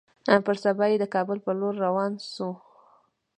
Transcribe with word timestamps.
پر 0.45 0.55
سبا 0.63 0.85
يې 0.91 0.97
د 1.01 1.05
کابل 1.15 1.37
پر 1.45 1.53
لور 1.61 1.75
روان 1.85 2.11
سو. 2.33 2.49